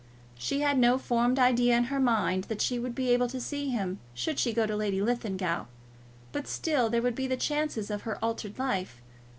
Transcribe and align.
She 0.33 0.61
had 0.61 0.79
no 0.79 0.97
formed 0.97 1.37
idea 1.37 1.77
in 1.77 1.83
her 1.83 1.97
own 1.97 2.05
mind 2.05 2.45
that 2.45 2.59
she 2.59 2.79
would 2.79 2.95
be 2.95 3.09
able 3.11 3.27
to 3.27 3.39
see 3.39 3.69
him 3.69 3.99
should 4.15 4.39
she 4.39 4.51
go 4.51 4.65
to 4.65 4.75
Lady 4.75 4.99
Linlithgow, 4.99 5.65
but 6.31 6.47
still 6.47 6.89
there 6.89 7.03
would 7.03 7.13
be 7.13 7.27
the 7.27 7.37
chances 7.37 7.91
of 7.91 8.01
her 8.01 8.17
altered 8.25 8.57
life! 8.57 8.99